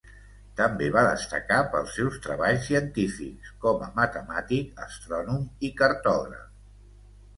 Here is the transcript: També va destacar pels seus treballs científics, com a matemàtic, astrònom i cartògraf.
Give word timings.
També 0.59 0.85
va 0.95 1.01
destacar 1.07 1.59
pels 1.75 1.91
seus 1.97 2.17
treballs 2.23 2.65
científics, 2.69 3.53
com 3.67 3.85
a 3.89 3.93
matemàtic, 4.03 4.73
astrònom 4.89 5.45
i 5.69 5.73
cartògraf. 5.83 6.53